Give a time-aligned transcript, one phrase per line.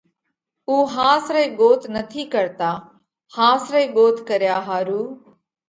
[0.67, 2.71] اُو ۿاس رئِي ڳوت نٿِي ڪرتا۔
[3.33, 5.01] ۿاس رئِي ڳوت ڪريا ۿارُو